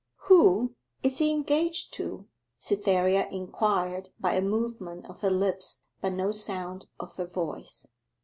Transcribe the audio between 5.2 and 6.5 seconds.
her lips but no